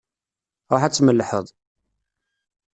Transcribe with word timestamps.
Ṛuḥ 0.73 0.81
ad 0.83 0.93
tmellḥeḍ! 0.93 1.45